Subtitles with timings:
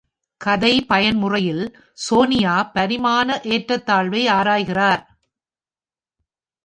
[0.41, 1.61] கதை பயன்முறையில்,
[1.93, 5.03] சோனியா பரிமாண ஏற்றத்தாழ்வை ஆராய்கிறார்.